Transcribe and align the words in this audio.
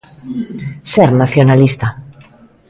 Ser 0.93 1.09
nacionalista. 1.21 1.87